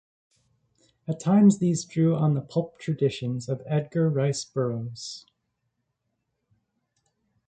[1.07, 5.27] At times these drew on the pulp traditions of Edgar Rice Burroughs.